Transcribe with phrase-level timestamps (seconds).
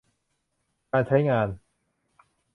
[0.91, 1.47] การใช้งาน